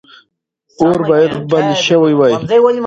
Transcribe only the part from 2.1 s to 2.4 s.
وای.